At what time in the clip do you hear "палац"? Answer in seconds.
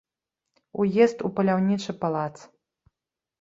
2.01-2.33